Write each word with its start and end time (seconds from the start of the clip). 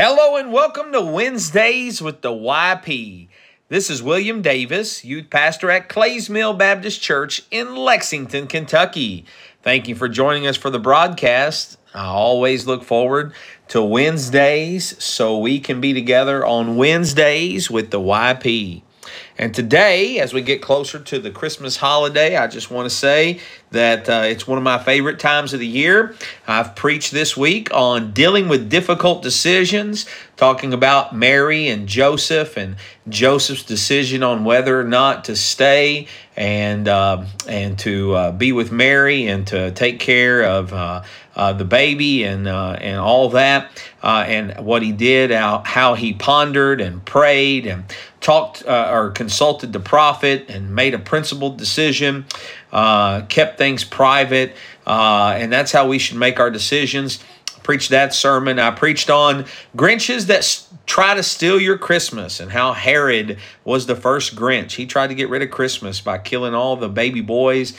Hello 0.00 0.36
and 0.36 0.52
welcome 0.52 0.92
to 0.92 1.00
Wednesdays 1.00 2.00
with 2.00 2.20
the 2.20 2.30
YP. 2.30 3.26
This 3.66 3.90
is 3.90 4.00
William 4.00 4.42
Davis, 4.42 5.04
youth 5.04 5.28
pastor 5.28 5.72
at 5.72 5.88
Clays 5.88 6.30
Mill 6.30 6.54
Baptist 6.54 7.02
Church 7.02 7.42
in 7.50 7.74
Lexington, 7.74 8.46
Kentucky. 8.46 9.24
Thank 9.64 9.88
you 9.88 9.96
for 9.96 10.08
joining 10.08 10.46
us 10.46 10.56
for 10.56 10.70
the 10.70 10.78
broadcast. 10.78 11.80
I 11.92 12.04
always 12.04 12.64
look 12.64 12.84
forward 12.84 13.32
to 13.70 13.82
Wednesdays 13.82 15.02
so 15.02 15.36
we 15.36 15.58
can 15.58 15.80
be 15.80 15.92
together 15.92 16.46
on 16.46 16.76
Wednesdays 16.76 17.68
with 17.68 17.90
the 17.90 17.98
YP. 17.98 18.82
And 19.36 19.54
today, 19.54 20.18
as 20.18 20.32
we 20.32 20.42
get 20.42 20.60
closer 20.60 20.98
to 20.98 21.18
the 21.18 21.30
Christmas 21.30 21.76
holiday, 21.76 22.36
I 22.36 22.48
just 22.48 22.70
want 22.70 22.86
to 22.86 22.94
say 22.94 23.40
that 23.70 24.08
uh, 24.08 24.22
it's 24.24 24.46
one 24.46 24.58
of 24.58 24.64
my 24.64 24.78
favorite 24.78 25.18
times 25.18 25.52
of 25.52 25.60
the 25.60 25.66
year. 25.66 26.14
I've 26.46 26.74
preached 26.74 27.12
this 27.12 27.36
week 27.36 27.72
on 27.72 28.12
dealing 28.12 28.48
with 28.48 28.68
difficult 28.68 29.22
decisions, 29.22 30.06
talking 30.36 30.72
about 30.72 31.14
Mary 31.14 31.68
and 31.68 31.86
Joseph 31.86 32.56
and 32.56 32.76
Joseph's 33.08 33.62
decision 33.62 34.22
on 34.22 34.44
whether 34.44 34.80
or 34.80 34.84
not 34.84 35.24
to 35.24 35.36
stay 35.36 36.08
and 36.36 36.86
uh, 36.86 37.24
and 37.48 37.78
to 37.80 38.14
uh, 38.14 38.32
be 38.32 38.52
with 38.52 38.70
Mary 38.70 39.26
and 39.26 39.46
to 39.48 39.72
take 39.72 39.98
care 39.98 40.44
of 40.44 40.72
uh, 40.72 41.02
uh, 41.34 41.52
the 41.52 41.64
baby 41.64 42.22
and 42.22 42.46
uh, 42.46 42.76
and 42.80 42.98
all 42.98 43.30
that, 43.30 43.70
and 44.02 44.64
what 44.64 44.82
he 44.82 44.92
did, 44.92 45.30
how, 45.30 45.62
how 45.64 45.94
he 45.94 46.12
pondered 46.12 46.80
and 46.80 47.04
prayed 47.04 47.66
and 47.66 47.84
talked 48.20 48.64
uh, 48.66 48.90
or 48.92 49.10
consulted 49.10 49.72
the 49.72 49.80
prophet 49.80 50.46
and 50.48 50.74
made 50.74 50.94
a 50.94 50.98
principled 50.98 51.56
decision, 51.56 52.26
uh, 52.72 53.22
kept 53.22 53.58
things 53.58 53.84
private, 53.84 54.54
uh, 54.86 55.34
and 55.36 55.52
that's 55.52 55.72
how 55.72 55.86
we 55.86 55.98
should 55.98 56.16
make 56.16 56.40
our 56.40 56.50
decisions. 56.50 57.22
Preached 57.62 57.90
that 57.90 58.14
sermon. 58.14 58.58
I 58.58 58.70
preached 58.70 59.10
on 59.10 59.44
Grinches 59.76 60.26
that 60.28 60.38
s- 60.38 60.68
try 60.86 61.14
to 61.14 61.22
steal 61.22 61.60
your 61.60 61.76
Christmas 61.76 62.40
and 62.40 62.50
how 62.50 62.72
Herod 62.72 63.38
was 63.64 63.84
the 63.86 63.94
first 63.94 64.34
Grinch. 64.34 64.72
He 64.72 64.86
tried 64.86 65.08
to 65.08 65.14
get 65.14 65.28
rid 65.28 65.42
of 65.42 65.50
Christmas 65.50 66.00
by 66.00 66.16
killing 66.16 66.54
all 66.54 66.76
the 66.76 66.88
baby 66.88 67.20
boys. 67.20 67.74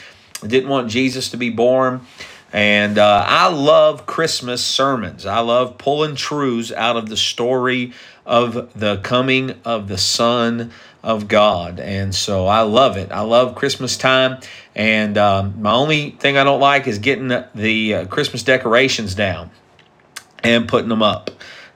Didn't 0.46 0.68
want 0.68 0.90
Jesus 0.90 1.28
to 1.30 1.36
be 1.36 1.50
born. 1.50 2.06
And 2.52 2.98
uh, 2.98 3.24
I 3.26 3.48
love 3.48 4.06
Christmas 4.06 4.64
sermons. 4.64 5.24
I 5.24 5.40
love 5.40 5.78
pulling 5.78 6.16
truths 6.16 6.72
out 6.72 6.96
of 6.96 7.08
the 7.08 7.16
story 7.16 7.92
of 8.26 8.72
the 8.78 8.98
coming 8.98 9.54
of 9.64 9.88
the 9.88 9.98
Son 9.98 10.72
of 11.02 11.28
God. 11.28 11.80
And 11.80 12.14
so 12.14 12.46
I 12.46 12.62
love 12.62 12.96
it. 12.96 13.12
I 13.12 13.20
love 13.20 13.54
Christmas 13.54 13.96
time. 13.96 14.40
And 14.74 15.16
um, 15.16 15.62
my 15.62 15.72
only 15.72 16.10
thing 16.10 16.36
I 16.36 16.44
don't 16.44 16.60
like 16.60 16.86
is 16.86 16.98
getting 16.98 17.28
the, 17.54 17.94
uh, 17.94 18.06
Christmas 18.06 18.42
decorations 18.42 19.14
down 19.14 19.50
and 20.42 20.68
putting 20.68 20.88
them 20.88 21.02
up. 21.02 21.30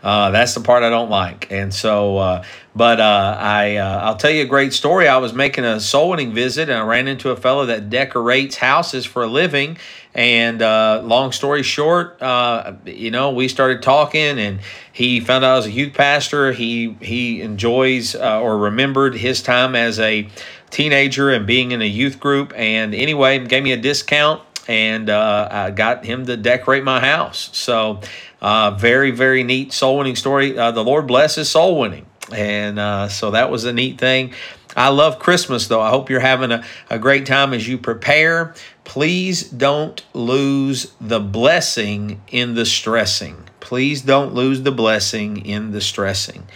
Uh, 0.05 0.31
that's 0.31 0.53
the 0.53 0.61
part 0.61 0.83
I 0.83 0.91
don't 0.91 1.09
like. 1.09 1.51
And 1.51 1.73
so, 1.73 2.19
uh, 2.19 2.45
but 2.77 3.01
uh, 3.01 3.37
I, 3.41 3.77
uh, 3.77 4.01
I'll 4.03 4.17
tell 4.17 4.31
you 4.31 4.43
a 4.43 4.47
great 4.47 4.75
story. 4.75 5.09
I 5.09 5.17
was 5.17 5.33
making 5.33 5.65
a 5.65 5.81
soul 5.81 6.11
winning 6.11 6.35
visit 6.35 6.69
and 6.69 6.79
I 6.79 6.83
ran 6.83 7.09
into 7.09 7.31
a 7.31 7.37
fellow 7.37 7.65
that 7.67 7.89
decorates 7.89 8.57
houses 8.57 9.07
for 9.07 9.23
a 9.23 9.27
living. 9.27 9.79
And 10.13 10.61
uh, 10.61 11.01
long 11.03 11.33
story 11.33 11.63
short, 11.63 12.21
uh, 12.21 12.75
you 12.85 13.11
know, 13.11 13.31
we 13.31 13.49
started 13.49 13.83
talking 13.83 14.39
and 14.39 14.61
he 14.93 15.21
found 15.21 15.43
out 15.43 15.55
I 15.55 15.57
was 15.57 15.67
a 15.67 15.71
youth 15.71 15.95
pastor. 15.95 16.53
He, 16.53 16.99
he 17.01 17.41
enjoys 17.41 18.15
or 18.15 18.59
remembered 18.59 19.15
his 19.17 19.41
time 19.43 19.75
as 19.75 19.99
a 19.99 20.29
teenager 20.69 21.31
and 21.31 21.47
being 21.47 21.71
in 21.71 21.81
a 21.81 21.89
youth 21.89 22.21
group. 22.21 22.53
And 22.55 22.95
anyway, 22.95 23.39
gave 23.47 23.63
me 23.63 23.73
a 23.73 23.79
discount 23.79 24.43
and 24.69 25.11
uh, 25.11 25.49
I 25.51 25.71
got 25.71 26.05
him 26.05 26.27
to 26.27 26.37
decorate 26.37 26.85
my 26.85 27.01
house. 27.01 27.51
So, 27.53 28.01
uh, 28.45 28.73
very, 28.73 29.11
very 29.11 29.43
neat 29.43 29.73
soul 29.73 29.97
winning 29.97 30.17
story. 30.17 30.59
Uh, 30.59 30.71
the 30.71 30.85
Lord 30.85 31.07
blesses 31.07 31.49
soul 31.49 31.81
winning. 31.81 32.05
And 32.31 32.79
uh, 32.79 33.09
so 33.09 33.31
that 33.31 33.51
was 33.51 33.65
a 33.65 33.73
neat 33.73 33.99
thing. 33.99 34.35
I 34.77 34.89
love 34.89 35.19
Christmas, 35.19 35.67
though. 35.67 35.81
I 35.81 35.89
hope 35.89 36.11
you're 36.11 36.21
having 36.21 36.53
a, 36.53 36.63
a 36.91 36.99
great 36.99 37.25
time 37.25 37.55
as 37.55 37.67
you 37.67 37.79
prepare. 37.79 38.55
Please 38.85 39.49
don't 39.49 40.05
lose 40.13 40.93
the 41.01 41.21
blessing 41.21 42.21
in 42.29 42.55
the 42.55 42.67
stressing. 42.67 43.49
Please 43.61 44.03
don't 44.03 44.35
lose 44.35 44.61
the 44.61 44.73
blessing 44.73 45.47
in 45.47 45.71
the 45.71 45.81
stressing. 45.81 46.47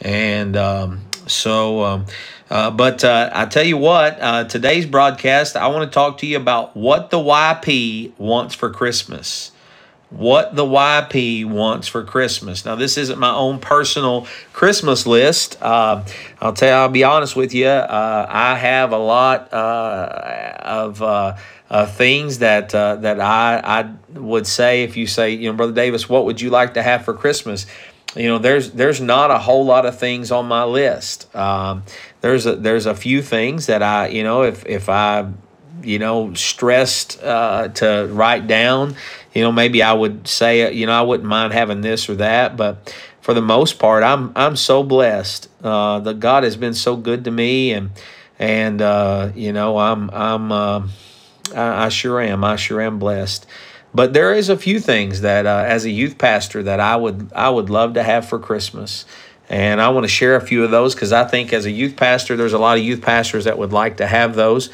And 0.00 0.56
um, 0.56 1.02
so, 1.26 1.82
um, 1.82 2.06
uh, 2.48 2.70
but 2.70 3.04
uh, 3.04 3.28
I 3.34 3.44
tell 3.44 3.64
you 3.64 3.76
what, 3.76 4.18
uh, 4.18 4.44
today's 4.44 4.86
broadcast, 4.86 5.56
I 5.56 5.66
want 5.66 5.90
to 5.90 5.94
talk 5.94 6.16
to 6.18 6.26
you 6.26 6.38
about 6.38 6.74
what 6.74 7.10
the 7.10 7.18
YP 7.18 8.18
wants 8.18 8.54
for 8.54 8.70
Christmas. 8.70 9.50
What 10.10 10.54
the 10.54 10.64
YP 10.64 11.44
wants 11.44 11.88
for 11.88 12.04
Christmas. 12.04 12.64
Now, 12.64 12.76
this 12.76 12.96
isn't 12.96 13.18
my 13.18 13.34
own 13.34 13.58
personal 13.58 14.28
Christmas 14.52 15.06
list. 15.06 15.60
Uh, 15.60 16.04
I'll 16.40 16.52
tell 16.52 16.68
you, 16.68 16.74
I'll 16.74 16.88
be 16.88 17.02
honest 17.02 17.34
with 17.34 17.52
you. 17.52 17.66
Uh, 17.66 18.26
I 18.28 18.54
have 18.54 18.92
a 18.92 18.98
lot 18.98 19.52
uh, 19.52 21.34
of 21.68 21.92
things 21.96 22.38
that 22.38 22.68
that 22.68 23.20
I 23.20 23.60
I 23.64 24.18
would 24.18 24.46
say 24.46 24.84
if 24.84 24.96
you 24.96 25.06
say, 25.06 25.30
you 25.32 25.50
know, 25.50 25.56
Brother 25.56 25.72
Davis, 25.72 26.08
what 26.08 26.26
would 26.26 26.40
you 26.40 26.50
like 26.50 26.74
to 26.74 26.82
have 26.82 27.04
for 27.04 27.14
Christmas? 27.14 27.66
you 28.16 28.28
know 28.28 28.38
there's 28.38 28.70
there's 28.72 29.00
not 29.00 29.30
a 29.30 29.38
whole 29.38 29.64
lot 29.64 29.86
of 29.86 29.98
things 29.98 30.30
on 30.30 30.46
my 30.46 30.64
list 30.64 31.34
um, 31.34 31.82
there's 32.20 32.46
a 32.46 32.56
there's 32.56 32.86
a 32.86 32.94
few 32.94 33.22
things 33.22 33.66
that 33.66 33.82
i 33.82 34.08
you 34.08 34.22
know 34.22 34.42
if 34.42 34.64
if 34.66 34.88
i 34.88 35.26
you 35.82 35.98
know 35.98 36.32
stressed 36.34 37.22
uh, 37.22 37.68
to 37.68 38.08
write 38.12 38.46
down 38.46 38.94
you 39.34 39.42
know 39.42 39.52
maybe 39.52 39.82
i 39.82 39.92
would 39.92 40.26
say 40.26 40.72
you 40.72 40.86
know 40.86 40.92
i 40.92 41.02
wouldn't 41.02 41.28
mind 41.28 41.52
having 41.52 41.80
this 41.80 42.08
or 42.08 42.14
that 42.14 42.56
but 42.56 42.94
for 43.20 43.34
the 43.34 43.42
most 43.42 43.78
part 43.78 44.02
i'm 44.02 44.32
i'm 44.36 44.56
so 44.56 44.82
blessed 44.82 45.48
uh, 45.62 45.98
that 46.00 46.20
god 46.20 46.44
has 46.44 46.56
been 46.56 46.74
so 46.74 46.96
good 46.96 47.24
to 47.24 47.30
me 47.30 47.72
and 47.72 47.90
and 48.38 48.80
uh, 48.80 49.30
you 49.34 49.52
know 49.52 49.78
i'm 49.78 50.10
i'm 50.10 50.52
uh, 50.52 50.86
I, 51.54 51.86
I 51.86 51.88
sure 51.88 52.20
am 52.20 52.44
i 52.44 52.56
sure 52.56 52.80
am 52.80 52.98
blessed 52.98 53.46
but 53.94 54.12
there 54.12 54.34
is 54.34 54.48
a 54.48 54.56
few 54.56 54.80
things 54.80 55.20
that, 55.20 55.46
uh, 55.46 55.64
as 55.66 55.84
a 55.84 55.90
youth 55.90 56.18
pastor, 56.18 56.64
that 56.64 56.80
I 56.80 56.96
would 56.96 57.32
I 57.32 57.48
would 57.48 57.70
love 57.70 57.94
to 57.94 58.02
have 58.02 58.28
for 58.28 58.40
Christmas, 58.40 59.06
and 59.48 59.80
I 59.80 59.90
want 59.90 60.02
to 60.02 60.08
share 60.08 60.34
a 60.34 60.40
few 60.40 60.64
of 60.64 60.72
those 60.72 60.94
because 60.94 61.12
I 61.12 61.24
think 61.24 61.52
as 61.52 61.64
a 61.64 61.70
youth 61.70 61.96
pastor, 61.96 62.36
there's 62.36 62.54
a 62.54 62.58
lot 62.58 62.76
of 62.76 62.82
youth 62.82 63.02
pastors 63.02 63.44
that 63.44 63.56
would 63.56 63.72
like 63.72 63.98
to 63.98 64.06
have 64.06 64.34
those. 64.34 64.70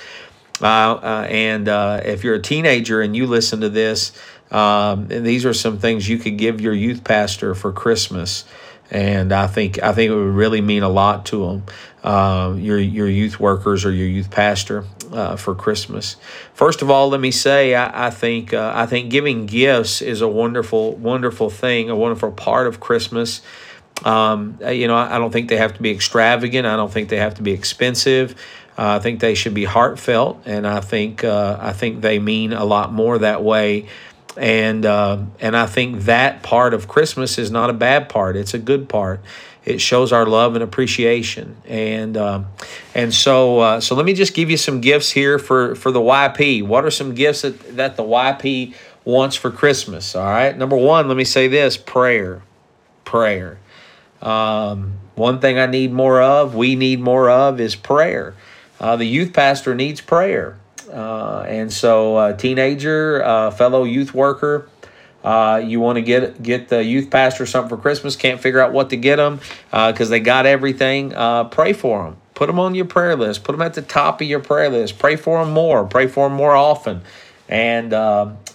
Uh, 0.62 0.64
uh, 0.66 1.26
and 1.28 1.68
uh, 1.68 2.00
if 2.04 2.24
you're 2.24 2.34
a 2.34 2.42
teenager 2.42 3.02
and 3.02 3.14
you 3.14 3.26
listen 3.26 3.60
to 3.60 3.68
this, 3.68 4.12
um, 4.50 5.08
these 5.08 5.44
are 5.44 5.54
some 5.54 5.78
things 5.78 6.08
you 6.08 6.18
could 6.18 6.36
give 6.36 6.60
your 6.60 6.74
youth 6.74 7.04
pastor 7.04 7.54
for 7.54 7.72
Christmas 7.72 8.44
and 8.90 9.32
I 9.32 9.46
think 9.46 9.82
I 9.82 9.92
think 9.92 10.10
it 10.10 10.14
would 10.14 10.34
really 10.34 10.60
mean 10.60 10.82
a 10.82 10.88
lot 10.88 11.26
to 11.26 11.46
them. 11.46 11.62
Uh, 12.02 12.54
your 12.56 12.78
your 12.78 13.08
youth 13.08 13.38
workers 13.38 13.84
or 13.84 13.92
your 13.92 14.08
youth 14.08 14.30
pastor 14.30 14.84
uh, 15.12 15.36
for 15.36 15.54
Christmas. 15.54 16.16
First 16.54 16.82
of 16.82 16.90
all, 16.90 17.08
let 17.08 17.20
me 17.20 17.30
say 17.30 17.74
I, 17.74 18.08
I 18.08 18.10
think 18.10 18.52
uh, 18.52 18.72
I 18.74 18.86
think 18.86 19.10
giving 19.10 19.46
gifts 19.46 20.02
is 20.02 20.20
a 20.20 20.28
wonderful 20.28 20.96
wonderful 20.96 21.50
thing, 21.50 21.88
a 21.90 21.96
wonderful 21.96 22.32
part 22.32 22.66
of 22.66 22.80
Christmas. 22.80 23.42
Um, 24.04 24.58
you 24.66 24.88
know, 24.88 24.96
I, 24.96 25.16
I 25.16 25.18
don't 25.18 25.30
think 25.30 25.50
they 25.50 25.58
have 25.58 25.74
to 25.74 25.82
be 25.82 25.90
extravagant. 25.90 26.66
I 26.66 26.74
don't 26.76 26.90
think 26.90 27.10
they 27.10 27.18
have 27.18 27.34
to 27.34 27.42
be 27.42 27.52
expensive. 27.52 28.32
Uh, 28.78 28.96
I 28.96 28.98
think 28.98 29.20
they 29.20 29.34
should 29.34 29.52
be 29.52 29.64
heartfelt, 29.64 30.42
and 30.46 30.66
I 30.66 30.80
think 30.80 31.22
uh, 31.22 31.58
I 31.60 31.74
think 31.74 32.00
they 32.00 32.18
mean 32.18 32.54
a 32.54 32.64
lot 32.64 32.92
more 32.92 33.18
that 33.18 33.44
way 33.44 33.88
and 34.36 34.86
uh, 34.86 35.18
and 35.40 35.56
I 35.56 35.66
think 35.66 36.02
that 36.02 36.42
part 36.42 36.74
of 36.74 36.88
Christmas 36.88 37.38
is 37.38 37.50
not 37.50 37.70
a 37.70 37.72
bad 37.72 38.08
part; 38.08 38.36
it's 38.36 38.54
a 38.54 38.58
good 38.58 38.88
part. 38.88 39.20
It 39.64 39.80
shows 39.80 40.12
our 40.12 40.24
love 40.24 40.54
and 40.54 40.62
appreciation, 40.64 41.56
and 41.66 42.16
um, 42.16 42.46
and 42.94 43.12
so 43.12 43.60
uh, 43.60 43.80
so 43.80 43.94
let 43.94 44.06
me 44.06 44.14
just 44.14 44.34
give 44.34 44.50
you 44.50 44.56
some 44.56 44.80
gifts 44.80 45.10
here 45.10 45.38
for 45.38 45.74
for 45.74 45.90
the 45.90 46.00
YP. 46.00 46.62
What 46.62 46.84
are 46.84 46.90
some 46.90 47.14
gifts 47.14 47.42
that 47.42 47.76
that 47.76 47.96
the 47.96 48.02
YP 48.02 48.74
wants 49.04 49.36
for 49.36 49.50
Christmas? 49.50 50.14
All 50.14 50.24
right, 50.24 50.56
number 50.56 50.76
one, 50.76 51.08
let 51.08 51.16
me 51.16 51.24
say 51.24 51.48
this: 51.48 51.76
prayer, 51.76 52.42
prayer. 53.04 53.58
Um, 54.22 54.98
one 55.14 55.40
thing 55.40 55.58
I 55.58 55.66
need 55.66 55.92
more 55.92 56.22
of, 56.22 56.54
we 56.54 56.76
need 56.76 57.00
more 57.00 57.28
of, 57.30 57.60
is 57.60 57.74
prayer. 57.74 58.34
Uh, 58.78 58.96
the 58.96 59.04
youth 59.04 59.32
pastor 59.32 59.74
needs 59.74 60.00
prayer. 60.00 60.59
Uh, 60.92 61.44
and 61.48 61.72
so, 61.72 62.16
uh, 62.16 62.32
teenager, 62.32 63.22
uh, 63.24 63.50
fellow 63.50 63.84
youth 63.84 64.14
worker, 64.14 64.68
uh, 65.22 65.62
you 65.64 65.80
want 65.80 65.96
to 65.96 66.02
get 66.02 66.42
get 66.42 66.68
the 66.68 66.82
youth 66.82 67.10
pastor 67.10 67.44
something 67.46 67.68
for 67.68 67.80
Christmas, 67.80 68.16
can't 68.16 68.40
figure 68.40 68.60
out 68.60 68.72
what 68.72 68.90
to 68.90 68.96
get 68.96 69.16
them 69.16 69.40
because 69.70 70.08
uh, 70.08 70.10
they 70.10 70.20
got 70.20 70.46
everything. 70.46 71.14
Uh, 71.14 71.44
pray 71.44 71.72
for 71.72 72.04
them. 72.04 72.16
Put 72.34 72.46
them 72.46 72.58
on 72.58 72.74
your 72.74 72.86
prayer 72.86 73.16
list. 73.16 73.44
Put 73.44 73.52
them 73.52 73.60
at 73.60 73.74
the 73.74 73.82
top 73.82 74.22
of 74.22 74.26
your 74.26 74.40
prayer 74.40 74.70
list. 74.70 74.98
Pray 74.98 75.16
for 75.16 75.44
them 75.44 75.52
more. 75.52 75.84
Pray 75.84 76.06
for 76.06 76.28
them 76.28 76.36
more 76.36 76.54
often, 76.56 77.02
and 77.48 77.92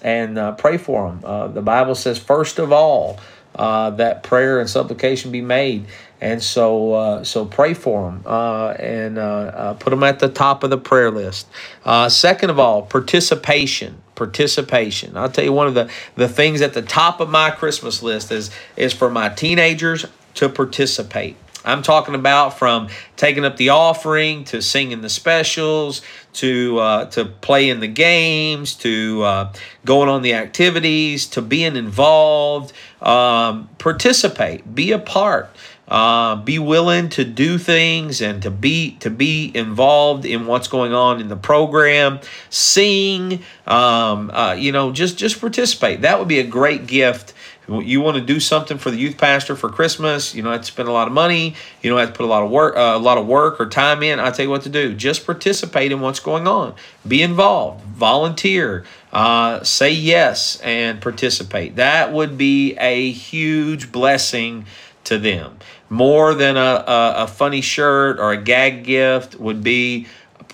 and 0.01 0.57
pray 0.57 0.77
for 0.77 1.09
them. 1.09 1.53
the 1.53 1.61
Bible 1.61 1.95
says, 1.95 2.17
first 2.17 2.57
of 2.57 2.71
all, 2.71 3.19
uh, 3.55 3.89
that 3.91 4.23
prayer 4.23 4.59
and 4.59 4.69
supplication 4.69 5.31
be 5.31 5.41
made. 5.41 5.85
And 6.21 6.41
so, 6.41 6.93
uh, 6.93 7.23
so 7.23 7.45
pray 7.45 7.73
for 7.73 8.09
them 8.09 8.23
uh, 8.25 8.69
and 8.79 9.17
uh, 9.17 9.21
uh, 9.21 9.73
put 9.73 9.89
them 9.89 10.03
at 10.03 10.19
the 10.19 10.29
top 10.29 10.63
of 10.63 10.69
the 10.69 10.77
prayer 10.77 11.11
list. 11.11 11.47
Uh, 11.83 12.09
second 12.09 12.49
of 12.49 12.59
all, 12.59 12.83
participation. 12.83 14.01
Participation. 14.15 15.17
I'll 15.17 15.29
tell 15.29 15.43
you 15.43 15.51
one 15.51 15.67
of 15.67 15.73
the, 15.73 15.89
the 16.15 16.29
things 16.29 16.61
at 16.61 16.73
the 16.73 16.81
top 16.81 17.19
of 17.19 17.29
my 17.29 17.51
Christmas 17.51 18.01
list 18.01 18.31
is 18.31 18.49
is 18.77 18.93
for 18.93 19.09
my 19.09 19.27
teenagers 19.27 20.05
to 20.35 20.47
participate. 20.47 21.35
I'm 21.65 21.81
talking 21.81 22.13
about 22.13 22.59
from 22.59 22.89
taking 23.17 23.43
up 23.43 23.57
the 23.57 23.69
offering 23.69 24.43
to 24.45 24.61
singing 24.61 25.01
the 25.01 25.09
specials 25.09 26.03
to 26.33 26.77
uh, 26.77 27.05
to 27.11 27.25
playing 27.25 27.79
the 27.79 27.87
games 27.87 28.75
to 28.75 29.23
uh, 29.23 29.53
going 29.83 30.07
on 30.07 30.21
the 30.21 30.35
activities 30.35 31.25
to 31.27 31.41
being 31.41 31.75
involved. 31.75 32.71
Um, 33.01 33.69
participate, 33.79 34.75
be 34.75 34.91
a 34.91 34.99
part. 34.99 35.49
Uh, 35.87 36.35
be 36.35 36.57
willing 36.57 37.09
to 37.09 37.23
do 37.23 37.59
things 37.59 38.19
and 38.19 38.41
to 38.41 38.49
be 38.49 38.97
to 39.01 39.09
be 39.11 39.51
involved 39.53 40.25
in 40.25 40.47
what's 40.47 40.67
going 40.67 40.93
on 40.93 41.21
in 41.21 41.27
the 41.27 41.35
program. 41.35 42.19
Sing, 42.49 43.43
um, 43.67 44.31
uh, 44.31 44.53
you 44.53 44.71
know, 44.71 44.91
just 44.91 45.17
just 45.17 45.39
participate. 45.39 46.01
That 46.01 46.17
would 46.17 46.27
be 46.27 46.39
a 46.39 46.47
great 46.47 46.87
gift 46.87 47.33
you 47.67 48.01
want 48.01 48.15
to 48.17 48.21
do 48.21 48.39
something 48.39 48.77
for 48.77 48.91
the 48.91 48.97
youth 48.97 49.17
pastor 49.17 49.55
for 49.55 49.69
Christmas, 49.69 50.35
you 50.35 50.43
don't 50.43 50.51
have 50.51 50.61
to 50.61 50.67
spend 50.67 50.87
a 50.87 50.91
lot 50.91 51.07
of 51.07 51.13
money, 51.13 51.55
you 51.81 51.89
don't 51.89 51.99
have 51.99 52.09
to 52.09 52.15
put 52.15 52.23
a 52.23 52.27
lot 52.27 52.43
of 52.43 52.51
work, 52.51 52.75
uh, 52.75 52.93
a 52.95 52.99
lot 52.99 53.17
of 53.17 53.25
work 53.25 53.59
or 53.59 53.67
time 53.67 54.03
in. 54.03 54.19
I 54.19 54.31
tell 54.31 54.45
you 54.45 54.51
what 54.51 54.63
to 54.63 54.69
do: 54.69 54.93
just 54.93 55.25
participate 55.25 55.91
in 55.91 55.99
what's 56.01 56.19
going 56.19 56.47
on, 56.47 56.75
be 57.07 57.21
involved, 57.21 57.83
volunteer, 57.85 58.85
uh, 59.11 59.63
say 59.63 59.91
yes, 59.91 60.59
and 60.61 61.01
participate. 61.01 61.77
That 61.77 62.13
would 62.13 62.37
be 62.37 62.75
a 62.75 63.11
huge 63.11 63.91
blessing 63.91 64.65
to 65.05 65.17
them. 65.17 65.57
More 65.89 66.33
than 66.33 66.57
a, 66.57 66.59
a, 66.59 67.13
a 67.23 67.27
funny 67.27 67.61
shirt 67.61 68.19
or 68.19 68.31
a 68.31 68.37
gag 68.37 68.83
gift 68.83 69.39
would 69.39 69.63
be 69.63 70.07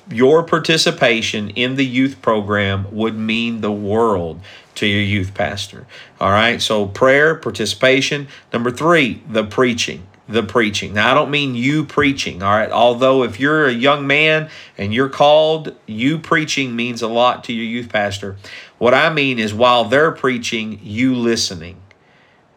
your 0.09 0.43
participation 0.43 1.49
in 1.51 1.75
the 1.75 1.85
youth 1.85 2.21
program 2.21 2.85
would 2.91 3.15
mean 3.15 3.61
the 3.61 3.71
world 3.71 4.41
to 4.75 4.85
your 4.85 5.01
youth 5.01 5.33
pastor. 5.33 5.87
All 6.19 6.31
right, 6.31 6.61
so 6.61 6.85
prayer, 6.85 7.35
participation. 7.35 8.27
Number 8.51 8.71
three, 8.71 9.21
the 9.29 9.43
preaching. 9.43 10.07
The 10.27 10.43
preaching. 10.43 10.93
Now, 10.93 11.11
I 11.11 11.13
don't 11.13 11.29
mean 11.29 11.55
you 11.55 11.83
preaching, 11.83 12.41
all 12.41 12.51
right? 12.51 12.71
Although, 12.71 13.23
if 13.23 13.37
you're 13.37 13.67
a 13.67 13.73
young 13.73 14.07
man 14.07 14.49
and 14.77 14.93
you're 14.93 15.09
called, 15.09 15.75
you 15.87 16.19
preaching 16.19 16.73
means 16.73 17.01
a 17.01 17.09
lot 17.09 17.43
to 17.45 17.53
your 17.53 17.65
youth 17.65 17.89
pastor. 17.89 18.37
What 18.77 18.93
I 18.93 19.11
mean 19.11 19.39
is, 19.39 19.53
while 19.53 19.85
they're 19.85 20.11
preaching, 20.11 20.79
you 20.83 21.15
listening 21.15 21.80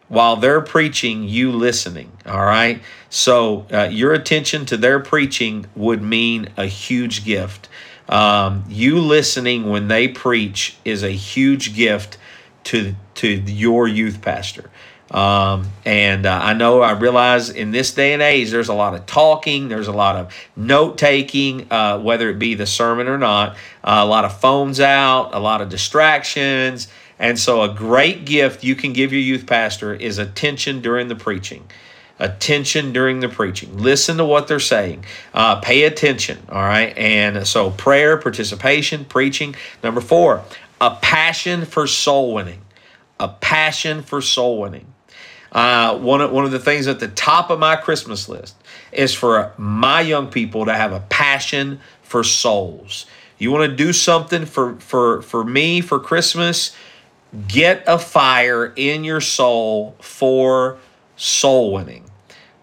while 0.07 0.35
they're 0.35 0.61
preaching, 0.61 1.23
you 1.23 1.51
listening. 1.51 2.11
All 2.25 2.45
right. 2.45 2.81
So 3.09 3.65
uh, 3.71 3.89
your 3.91 4.13
attention 4.13 4.65
to 4.67 4.77
their 4.77 4.99
preaching 4.99 5.65
would 5.75 6.01
mean 6.01 6.49
a 6.57 6.65
huge 6.65 7.25
gift. 7.25 7.69
Um, 8.07 8.65
you 8.67 8.99
listening 8.99 9.69
when 9.69 9.87
they 9.87 10.07
preach 10.07 10.77
is 10.85 11.03
a 11.03 11.09
huge 11.09 11.75
gift 11.75 12.17
to 12.65 12.95
to 13.15 13.29
your 13.29 13.87
youth 13.87 14.21
pastor. 14.21 14.69
Um, 15.11 15.67
and 15.85 16.25
uh, 16.25 16.39
I 16.41 16.53
know 16.53 16.81
I 16.81 16.91
realize 16.91 17.49
in 17.49 17.71
this 17.71 17.93
day 17.93 18.13
and 18.13 18.21
age, 18.21 18.49
there's 18.49 18.69
a 18.69 18.73
lot 18.73 18.95
of 18.95 19.05
talking, 19.05 19.69
there's 19.69 19.87
a 19.87 19.93
lot 19.93 20.15
of 20.15 20.33
note 20.55 20.97
taking, 20.97 21.71
uh, 21.71 21.99
whether 21.99 22.29
it 22.29 22.39
be 22.39 22.55
the 22.55 22.65
sermon 22.65 23.07
or 23.07 23.17
not, 23.17 23.55
uh, 23.83 23.99
a 23.99 24.05
lot 24.05 24.25
of 24.25 24.39
phones 24.39 24.79
out, 24.79 25.35
a 25.35 25.39
lot 25.39 25.61
of 25.61 25.69
distractions. 25.69 26.87
And 27.17 27.39
so, 27.39 27.61
a 27.61 27.73
great 27.73 28.25
gift 28.25 28.63
you 28.63 28.75
can 28.75 28.93
give 28.93 29.11
your 29.13 29.21
youth 29.21 29.45
pastor 29.45 29.93
is 29.93 30.17
attention 30.17 30.81
during 30.81 31.07
the 31.07 31.15
preaching 31.15 31.67
attention 32.19 32.93
during 32.93 33.19
the 33.19 33.29
preaching. 33.29 33.77
Listen 33.77 34.17
to 34.17 34.25
what 34.25 34.47
they're 34.47 34.59
saying. 34.59 35.05
Uh, 35.33 35.59
pay 35.59 35.83
attention. 35.83 36.37
All 36.49 36.61
right. 36.61 36.97
And 36.97 37.45
so 37.45 37.71
prayer, 37.71 38.17
participation, 38.17 39.05
preaching. 39.05 39.55
Number 39.83 40.01
four, 40.01 40.43
a 40.79 40.95
passion 40.95 41.65
for 41.65 41.87
soul 41.87 42.33
winning. 42.33 42.61
A 43.19 43.29
passion 43.29 44.01
for 44.01 44.21
soul 44.21 44.59
winning. 44.61 44.87
Uh, 45.51 45.97
one, 45.97 46.19
of, 46.19 46.31
one 46.31 46.43
of 46.43 46.51
the 46.51 46.59
things 46.59 46.87
at 46.87 46.99
the 46.99 47.07
top 47.07 47.49
of 47.49 47.59
my 47.59 47.77
Christmas 47.77 48.27
list 48.27 48.55
is 48.91 49.13
for 49.13 49.53
my 49.57 50.01
young 50.01 50.27
people 50.27 50.65
to 50.65 50.73
have 50.73 50.91
a 50.91 50.99
passion 51.01 51.79
for 52.01 52.23
souls. 52.23 53.05
You 53.37 53.51
want 53.51 53.69
to 53.69 53.75
do 53.75 53.93
something 53.93 54.45
for, 54.45 54.75
for, 54.79 55.21
for 55.21 55.43
me 55.43 55.81
for 55.81 55.99
Christmas? 55.99 56.75
Get 57.47 57.83
a 57.87 57.97
fire 57.97 58.71
in 58.75 59.03
your 59.03 59.21
soul 59.21 59.95
for 59.99 60.77
soul 61.15 61.73
winning. 61.73 62.05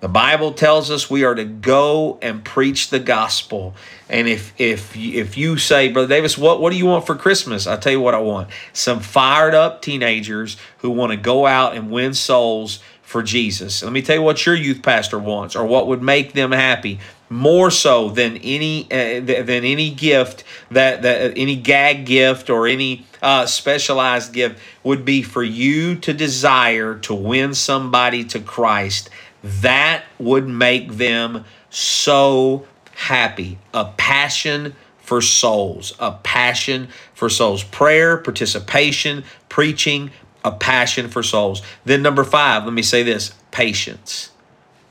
The 0.02 0.08
Bible 0.08 0.52
tells 0.52 0.90
us 0.90 1.08
we 1.08 1.22
are 1.22 1.34
to 1.36 1.44
go 1.44 2.18
and 2.20 2.44
preach 2.44 2.90
the 2.90 2.98
gospel. 2.98 3.76
And 4.08 4.26
if 4.26 4.52
if 4.58 4.96
if 4.96 5.38
you 5.38 5.58
say, 5.58 5.92
Brother 5.92 6.08
Davis, 6.08 6.36
what, 6.36 6.60
what 6.60 6.72
do 6.72 6.76
you 6.76 6.86
want 6.86 7.06
for 7.06 7.14
Christmas? 7.14 7.68
I'll 7.68 7.78
tell 7.78 7.92
you 7.92 8.00
what 8.00 8.12
I 8.12 8.18
want. 8.18 8.50
Some 8.72 8.98
fired 8.98 9.54
up 9.54 9.80
teenagers 9.80 10.56
who 10.78 10.90
want 10.90 11.12
to 11.12 11.16
go 11.16 11.46
out 11.46 11.76
and 11.76 11.88
win 11.88 12.14
souls 12.14 12.80
for 13.12 13.22
Jesus. 13.22 13.82
Let 13.82 13.92
me 13.92 14.00
tell 14.00 14.16
you 14.16 14.22
what 14.22 14.46
your 14.46 14.54
youth 14.54 14.82
pastor 14.82 15.18
wants 15.18 15.54
or 15.54 15.66
what 15.66 15.86
would 15.86 16.02
make 16.02 16.32
them 16.32 16.50
happy 16.50 16.98
more 17.28 17.70
so 17.70 18.08
than 18.08 18.38
any 18.38 18.84
uh, 18.90 19.20
than 19.20 19.64
any 19.64 19.90
gift 19.90 20.44
that, 20.70 21.02
that 21.02 21.36
any 21.36 21.56
gag 21.56 22.06
gift 22.06 22.48
or 22.48 22.66
any 22.66 23.04
uh, 23.20 23.44
specialized 23.44 24.32
gift 24.32 24.58
would 24.82 25.04
be 25.04 25.22
for 25.22 25.42
you 25.42 25.94
to 25.96 26.14
desire 26.14 26.94
to 27.00 27.14
win 27.14 27.52
somebody 27.52 28.24
to 28.24 28.40
Christ. 28.40 29.10
That 29.44 30.04
would 30.18 30.48
make 30.48 30.92
them 30.92 31.44
so 31.68 32.66
happy. 32.94 33.58
A 33.74 33.92
passion 33.98 34.74
for 34.98 35.20
souls, 35.20 35.94
a 35.98 36.12
passion 36.12 36.88
for 37.12 37.28
souls. 37.28 37.62
Prayer, 37.62 38.16
participation, 38.16 39.24
preaching, 39.50 40.10
a 40.44 40.52
passion 40.52 41.08
for 41.08 41.22
souls. 41.22 41.62
Then, 41.84 42.02
number 42.02 42.24
five, 42.24 42.64
let 42.64 42.72
me 42.72 42.82
say 42.82 43.02
this 43.02 43.34
patience. 43.50 44.30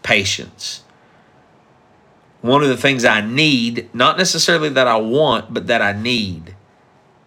Patience. 0.04 0.84
One 2.42 2.64
of 2.64 2.70
the 2.70 2.78
things 2.78 3.06
I 3.06 3.22
need, 3.22 3.94
not 3.94 4.18
necessarily 4.18 4.70
that 4.70 4.88
I 4.88 4.98
want, 4.98 5.54
but 5.54 5.68
that 5.68 5.82
I 5.82 5.94
need, 5.94 6.56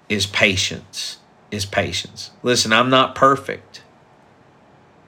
is 0.08 0.26
patience. 0.26 1.18
Is 1.50 1.64
patience. 1.64 2.32
Listen, 2.42 2.72
I'm 2.72 2.90
not 2.90 3.14
perfect. 3.14 3.82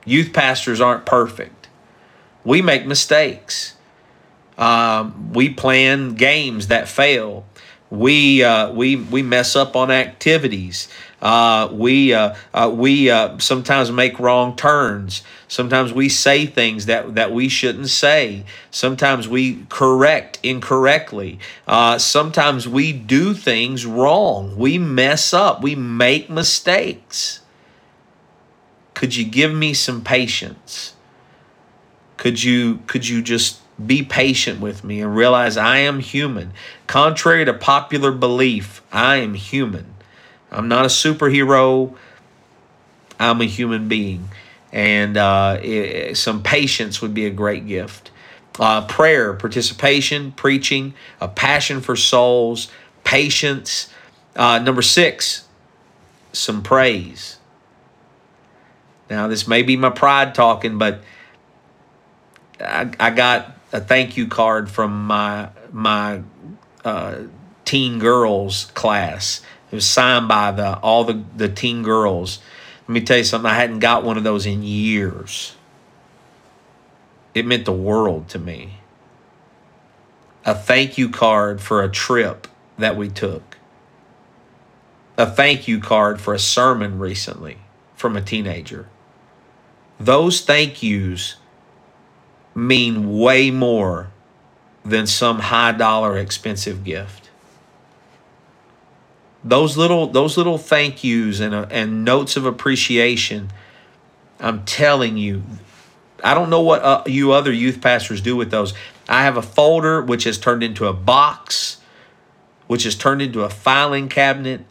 Youth 0.05 0.33
pastors 0.33 0.81
aren't 0.81 1.05
perfect. 1.05 1.69
We 2.45 2.62
make 2.62 2.87
mistakes. 2.87 3.75
Um, 4.57 5.33
we 5.33 5.51
plan 5.51 6.15
games 6.15 6.69
that 6.69 6.89
fail. 6.89 7.45
We 7.91 8.45
uh, 8.45 8.73
we 8.73 8.97
we 8.97 9.23
mess 9.23 9.57
up 9.57 9.75
on 9.75 9.91
activities. 9.91 10.89
Uh, 11.26 11.69
we 11.73 12.14
uh, 12.14 12.37
uh, 12.55 12.70
we 12.73 13.11
uh, 13.11 13.37
sometimes 13.38 13.90
make 13.90 14.20
wrong 14.20 14.55
turns. 14.55 15.25
Sometimes 15.49 15.93
we 15.93 16.08
say 16.08 16.46
things 16.46 16.87
that, 16.87 17.17
that 17.17 17.32
we 17.32 17.49
shouldn't 17.49 17.88
say. 17.88 18.44
Sometimes 18.70 19.26
we 19.26 19.66
correct 19.68 20.38
incorrectly. 20.45 21.40
Uh, 21.66 21.99
sometimes 21.99 22.68
we 22.68 22.92
do 22.92 23.35
things 23.35 23.85
wrong. 23.85 24.56
We 24.56 24.78
mess 24.78 25.35
up. 25.35 25.64
We 25.64 25.75
make 25.75 26.30
mistakes. 26.30 27.40
Could 28.95 29.16
you 29.16 29.25
give 29.25 29.52
me 29.52 29.75
some 29.75 30.04
patience? 30.04 30.95
Could 32.18 32.45
you 32.45 32.83
could 32.87 33.09
you 33.09 33.21
just 33.21 33.62
be 33.85 34.04
patient 34.04 34.61
with 34.61 34.85
me 34.85 35.00
and 35.00 35.16
realize 35.16 35.56
I 35.56 35.78
am 35.78 35.99
human? 35.99 36.52
Contrary 36.87 37.45
to 37.47 37.52
popular 37.52 38.12
belief, 38.12 38.80
I 38.92 39.16
am 39.16 39.35
human. 39.35 39.96
I'm 40.50 40.69
not 40.69 40.85
a 40.85 40.88
superhero. 40.88 41.97
I'm 43.19 43.41
a 43.41 43.45
human 43.45 43.88
being. 43.88 44.29
And 44.73 45.17
uh, 45.17 45.59
it, 45.62 46.17
some 46.17 46.43
patience 46.43 47.00
would 47.00 47.15
be 47.15 47.26
a 47.26 47.31
great 47.31 47.67
gift. 47.67 48.11
Uh, 48.59 48.87
prayer, 48.87 49.35
participation, 49.35 50.33
preaching, 50.33 50.95
a 51.21 51.29
passion 51.29 51.81
for 51.81 51.97
souls, 51.97 52.71
patience. 53.05 53.91
Uh, 54.35 54.59
number 54.59 54.83
six, 54.83 55.47
some 56.33 56.62
praise. 56.62 57.38
Now, 59.09 59.29
this 59.29 59.47
may 59.47 59.62
be 59.62 59.76
my 59.76 59.91
pride 59.91 60.35
talking, 60.35 60.79
but 60.79 61.03
I, 62.61 62.91
I 62.99 63.11
got 63.11 63.57
a 63.73 63.81
thank 63.81 64.17
you 64.17 64.26
card 64.26 64.71
from 64.71 65.07
my 65.07 65.50
my 65.73 66.23
uh, 66.85 67.19
teen 67.65 67.99
girls 67.99 68.67
class 68.75 69.43
was 69.76 69.87
signed 69.87 70.28
by 70.28 70.50
the 70.50 70.78
all 70.78 71.04
the, 71.04 71.23
the 71.37 71.49
teen 71.49 71.85
girls. 71.85 72.40
Let 72.88 72.95
me 72.95 73.00
tell 73.02 73.18
you 73.18 73.25
something, 73.25 73.50
I 73.50 73.54
hadn't 73.54 73.78
got 73.78 74.04
one 74.04 74.16
of 74.16 74.25
those 74.25 74.47
in 74.47 74.64
years. 74.64 75.56
It 77.35 77.47
meant 77.47 77.64
the 77.64 77.73
world 77.73 78.28
to 78.30 78.38
me. 78.40 78.78
A 80.45 80.54
thank 80.54 80.99
you 80.99 81.09
card 81.09 81.61
for 81.61 81.83
a 81.83 81.88
trip 81.90 82.49
that 82.78 82.97
we 82.97 83.09
took. 83.09 83.59
A 85.18 85.26
thank 85.26 85.68
you 85.68 85.80
card 85.80 86.21
for 86.21 86.35
a 86.35 86.38
sermon 86.38 86.99
recently 86.99 87.59
from 87.95 88.16
a 88.16 88.23
teenager. 88.23 88.88
those 89.99 90.42
thank 90.42 90.83
yous 90.83 91.37
mean 92.54 93.18
way 93.18 93.50
more 93.50 94.11
than 94.85 95.06
some 95.06 95.40
high 95.40 95.73
dollar 95.73 96.16
expensive 96.18 96.85
gift. 96.85 97.25
Those 99.47 99.76
little 99.76 100.09
those 100.09 100.37
little 100.37 100.59
thank 100.59 101.05
yous 101.05 101.38
and 101.38 101.55
uh, 101.55 101.67
and 101.71 102.05
notes 102.05 102.37
of 102.37 102.47
appreciation, 102.47 103.53
I'm 104.41 104.65
telling 104.65 105.17
you, 105.17 105.45
I 106.25 106.35
don't 106.35 106.50
know 106.50 106.62
what 106.62 106.83
uh, 106.83 107.05
you 107.07 107.31
other 107.31 107.53
youth 107.53 107.81
pastors 107.81 108.21
do 108.21 108.35
with 108.35 108.50
those. 108.50 108.75
I 109.09 109.23
have 109.23 109.37
a 109.37 109.43
folder 109.43 110.03
which 110.03 110.25
has 110.25 110.37
turned 110.37 110.65
into 110.65 110.87
a 110.87 110.93
box, 110.93 111.79
which 112.67 112.83
has 112.83 112.97
turned 112.97 113.23
into 113.23 113.43
a 113.43 113.49
filing 113.49 114.09
cabinet. 114.09 114.65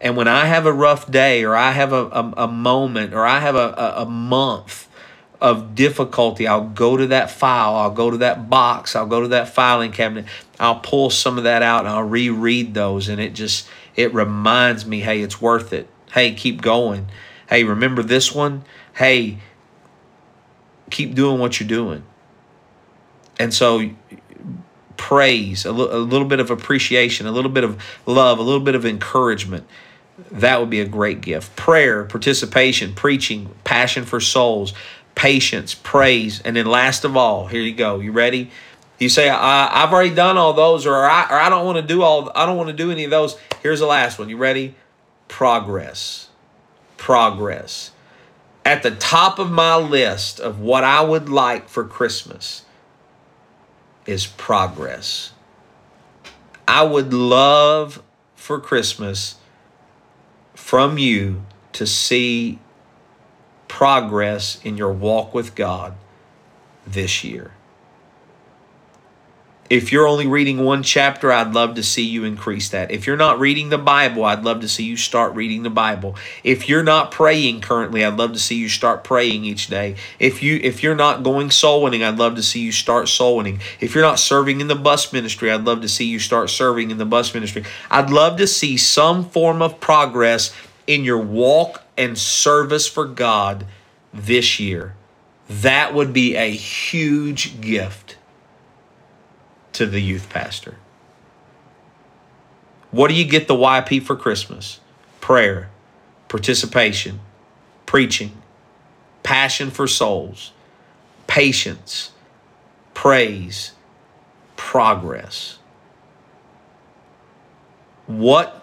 And 0.00 0.16
when 0.16 0.28
I 0.28 0.46
have 0.46 0.64
a 0.64 0.72
rough 0.72 1.10
day 1.10 1.44
or 1.44 1.54
I 1.54 1.72
have 1.72 1.92
a, 1.92 2.06
a, 2.06 2.34
a 2.38 2.48
moment 2.48 3.12
or 3.12 3.26
I 3.26 3.38
have 3.40 3.54
a, 3.54 3.74
a, 3.76 4.02
a 4.02 4.06
month 4.06 4.88
of 5.42 5.74
difficulty, 5.74 6.46
I'll 6.46 6.68
go 6.68 6.96
to 6.96 7.08
that 7.08 7.30
file, 7.30 7.74
I'll 7.74 7.90
go 7.90 8.10
to 8.10 8.16
that 8.18 8.48
box, 8.48 8.96
I'll 8.96 9.06
go 9.06 9.20
to 9.20 9.28
that 9.28 9.50
filing 9.50 9.92
cabinet, 9.92 10.24
I'll 10.58 10.80
pull 10.80 11.10
some 11.10 11.36
of 11.36 11.44
that 11.44 11.62
out 11.62 11.80
and 11.80 11.88
I'll 11.88 12.02
reread 12.02 12.74
those 12.74 13.08
and 13.08 13.20
it 13.20 13.34
just 13.34 13.68
it 13.96 14.12
reminds 14.14 14.86
me, 14.86 15.00
hey, 15.00 15.20
it's 15.20 15.40
worth 15.40 15.72
it. 15.72 15.88
Hey, 16.12 16.34
keep 16.34 16.60
going. 16.62 17.06
Hey, 17.48 17.64
remember 17.64 18.02
this 18.02 18.34
one? 18.34 18.64
Hey, 18.94 19.38
keep 20.90 21.14
doing 21.14 21.38
what 21.38 21.58
you're 21.60 21.68
doing. 21.68 22.04
And 23.38 23.52
so 23.52 23.90
praise, 24.96 25.64
a, 25.66 25.70
l- 25.70 25.96
a 25.96 25.98
little 25.98 26.26
bit 26.26 26.40
of 26.40 26.50
appreciation, 26.50 27.26
a 27.26 27.32
little 27.32 27.50
bit 27.50 27.64
of 27.64 27.82
love, 28.06 28.38
a 28.38 28.42
little 28.42 28.60
bit 28.60 28.74
of 28.74 28.86
encouragement. 28.86 29.66
That 30.30 30.60
would 30.60 30.70
be 30.70 30.80
a 30.80 30.86
great 30.86 31.20
gift. 31.20 31.56
Prayer, 31.56 32.04
participation, 32.04 32.94
preaching, 32.94 33.54
passion 33.64 34.04
for 34.04 34.20
souls, 34.20 34.74
patience, 35.14 35.74
praise, 35.74 36.40
and 36.42 36.56
then 36.56 36.66
last 36.66 37.04
of 37.04 37.16
all, 37.16 37.46
here 37.46 37.60
you 37.62 37.74
go. 37.74 37.98
You 38.00 38.12
ready? 38.12 38.50
You 39.02 39.08
say, 39.08 39.28
I, 39.28 39.80
have 39.80 39.92
already 39.92 40.14
done 40.14 40.38
all 40.38 40.52
those, 40.52 40.86
or 40.86 40.94
I, 40.94 41.24
or 41.28 41.36
I 41.36 41.48
don't 41.48 41.66
want 41.66 41.76
to 41.76 41.82
do 41.82 42.02
all. 42.02 42.30
I 42.36 42.46
don't 42.46 42.56
want 42.56 42.68
to 42.68 42.72
do 42.72 42.92
any 42.92 43.02
of 43.02 43.10
those. 43.10 43.36
Here's 43.60 43.80
the 43.80 43.86
last 43.86 44.16
one. 44.16 44.28
You 44.28 44.36
ready? 44.36 44.76
Progress. 45.26 46.28
Progress. 46.98 47.90
At 48.64 48.84
the 48.84 48.92
top 48.92 49.40
of 49.40 49.50
my 49.50 49.74
list 49.74 50.38
of 50.38 50.60
what 50.60 50.84
I 50.84 51.00
would 51.00 51.28
like 51.28 51.68
for 51.68 51.82
Christmas 51.82 52.64
is 54.06 54.24
progress. 54.24 55.32
I 56.68 56.84
would 56.84 57.12
love 57.12 58.04
for 58.36 58.60
Christmas 58.60 59.34
from 60.54 60.96
you 60.96 61.44
to 61.72 61.88
see 61.88 62.60
progress 63.66 64.60
in 64.62 64.76
your 64.76 64.92
walk 64.92 65.34
with 65.34 65.56
God 65.56 65.94
this 66.86 67.24
year. 67.24 67.50
If 69.72 69.90
you're 69.90 70.06
only 70.06 70.26
reading 70.26 70.62
one 70.62 70.82
chapter, 70.82 71.32
I'd 71.32 71.54
love 71.54 71.76
to 71.76 71.82
see 71.82 72.02
you 72.02 72.24
increase 72.24 72.68
that. 72.68 72.90
If 72.90 73.06
you're 73.06 73.16
not 73.16 73.40
reading 73.40 73.70
the 73.70 73.78
Bible, 73.78 74.22
I'd 74.22 74.44
love 74.44 74.60
to 74.60 74.68
see 74.68 74.84
you 74.84 74.98
start 74.98 75.34
reading 75.34 75.62
the 75.62 75.70
Bible. 75.70 76.14
If 76.44 76.68
you're 76.68 76.82
not 76.82 77.10
praying 77.10 77.62
currently, 77.62 78.04
I'd 78.04 78.18
love 78.18 78.34
to 78.34 78.38
see 78.38 78.56
you 78.56 78.68
start 78.68 79.02
praying 79.02 79.46
each 79.46 79.68
day. 79.68 79.96
If 80.18 80.42
you 80.42 80.60
if 80.62 80.82
you're 80.82 80.94
not 80.94 81.22
going 81.22 81.50
soul 81.50 81.82
winning, 81.82 82.04
I'd 82.04 82.18
love 82.18 82.34
to 82.34 82.42
see 82.42 82.60
you 82.60 82.70
start 82.70 83.08
soul 83.08 83.38
winning. 83.38 83.60
If 83.80 83.94
you're 83.94 84.04
not 84.04 84.18
serving 84.18 84.60
in 84.60 84.68
the 84.68 84.74
bus 84.74 85.10
ministry, 85.10 85.50
I'd 85.50 85.64
love 85.64 85.80
to 85.80 85.88
see 85.88 86.04
you 86.04 86.18
start 86.18 86.50
serving 86.50 86.90
in 86.90 86.98
the 86.98 87.06
bus 87.06 87.32
ministry. 87.32 87.64
I'd 87.90 88.10
love 88.10 88.36
to 88.36 88.46
see 88.46 88.76
some 88.76 89.24
form 89.30 89.62
of 89.62 89.80
progress 89.80 90.54
in 90.86 91.02
your 91.02 91.16
walk 91.16 91.82
and 91.96 92.18
service 92.18 92.86
for 92.86 93.06
God 93.06 93.64
this 94.12 94.60
year. 94.60 94.96
That 95.48 95.94
would 95.94 96.12
be 96.12 96.36
a 96.36 96.50
huge 96.50 97.58
gift 97.62 98.16
to 99.72 99.86
the 99.86 100.00
youth 100.00 100.28
pastor. 100.28 100.76
What 102.90 103.08
do 103.08 103.14
you 103.14 103.24
get 103.24 103.48
the 103.48 103.54
YP 103.54 104.02
for 104.02 104.16
Christmas? 104.16 104.80
Prayer, 105.20 105.70
participation, 106.28 107.20
preaching, 107.86 108.32
passion 109.22 109.70
for 109.70 109.86
souls, 109.86 110.52
patience, 111.26 112.10
praise, 112.92 113.72
progress. 114.56 115.58
What 118.06 118.62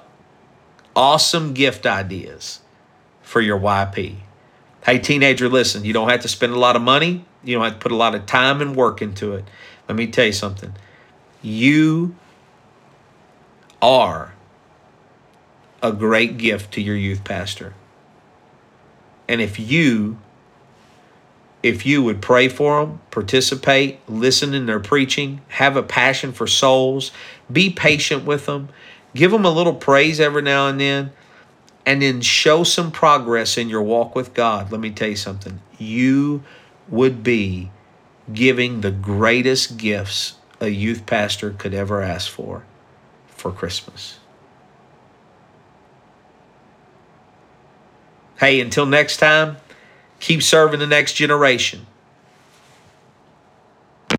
awesome 0.96 1.54
gift 1.54 1.86
ideas 1.86 2.60
for 3.22 3.39
your 3.39 3.60
YP. 3.60 4.16
Hey, 4.84 5.00
teenager, 5.00 5.48
listen, 5.48 5.86
you 5.86 5.94
don't 5.94 6.10
have 6.10 6.22
to 6.22 6.28
spend 6.28 6.54
a 6.54 6.60
lot 6.60 6.75
of 6.75 6.82
money. 6.82 7.25
You 7.44 7.56
don't 7.56 7.63
have 7.63 7.74
to 7.74 7.80
put 7.80 7.92
a 7.92 7.96
lot 7.96 8.16
of 8.16 8.25
time 8.25 8.62
and 8.62 8.75
work 8.75 9.01
into 9.01 9.34
it. 9.34 9.46
Let 9.88 9.96
me 9.96 10.08
tell 10.08 10.25
you 10.25 10.34
something. 10.34 10.74
You 11.41 12.15
are 13.81 14.34
a 15.81 15.91
great 15.91 16.38
gift 16.38 16.74
to 16.74 16.81
your 16.81 16.96
youth 16.96 17.24
pastor. 17.24 17.74
And 19.27 19.41
if 19.41 19.60
you 19.60 20.17
if 21.62 21.86
you 21.86 22.01
would 22.03 22.22
pray 22.22 22.48
for 22.48 22.86
them, 22.86 23.01
participate, 23.12 24.00
listen 24.08 24.53
in 24.53 24.65
their 24.65 24.79
preaching, 24.79 25.41
have 25.50 25.75
a 25.75 25.84
passion 25.84 26.31
for 26.31 26.48
souls, 26.48 27.12
be 27.51 27.69
patient 27.69 28.24
with 28.24 28.46
them, 28.46 28.69
give 29.13 29.31
them 29.31 29.43
a 29.43 29.51
little 29.51 29.74
praise 29.74 30.22
every 30.22 30.41
now 30.41 30.67
and 30.67 30.79
then, 30.79 31.12
and 31.86 32.01
then 32.01 32.22
show 32.22 32.63
some 32.63 32.91
progress 32.91 33.58
in 33.58 33.67
your 33.67 33.81
walk 33.81 34.15
with 34.15 34.34
God, 34.34 34.72
let 34.72 34.79
me 34.79 34.89
tell 34.89 35.10
you 35.10 35.17
something. 35.17 35.60
You 35.77 36.43
would 36.88 37.24
be 37.24 37.72
giving 38.31 38.79
the 38.81 38.91
greatest 38.91 39.75
gifts 39.77 40.36
a 40.60 40.68
youth 40.68 41.06
pastor 41.06 41.51
could 41.51 41.74
ever 41.74 42.01
ask 42.01 42.30
for 42.30 42.66
for 43.28 43.51
Christmas. 43.51 44.20
Hey, 48.39 48.62
until 48.62 48.86
next 48.86 49.18
time, 49.18 49.58
keep 50.20 50.42
serving 50.42 50.80
the 50.80 50.88
next 50.88 51.13
generation. 51.13 51.86